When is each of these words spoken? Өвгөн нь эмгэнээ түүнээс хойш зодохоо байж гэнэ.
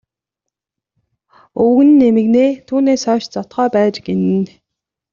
Өвгөн 1.61 1.89
нь 1.95 2.05
эмгэнээ 2.07 2.49
түүнээс 2.67 3.01
хойш 3.07 3.25
зодохоо 3.33 3.67
байж 3.75 3.95
гэнэ. 4.05 4.39